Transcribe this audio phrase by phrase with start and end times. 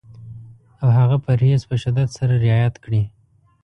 [0.81, 3.03] او هغه پرهېز په شدت سره رعایت کړي.